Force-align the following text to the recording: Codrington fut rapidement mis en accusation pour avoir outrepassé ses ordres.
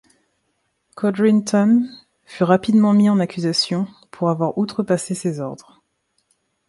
Codrington 0.95 1.87
fut 2.25 2.43
rapidement 2.43 2.91
mis 2.93 3.07
en 3.11 3.19
accusation 3.19 3.85
pour 4.09 4.31
avoir 4.31 4.57
outrepassé 4.57 5.13
ses 5.13 5.39
ordres. 5.39 5.79